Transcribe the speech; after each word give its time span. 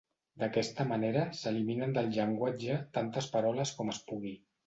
D'aquesta 0.43 0.85
manera 0.91 1.25
s'eliminen 1.41 1.93
del 1.97 2.09
llenguatge 2.17 2.79
tantes 2.97 3.31
paraules 3.35 3.77
com 3.81 3.93
es 3.97 4.03
pugui. 4.09 4.35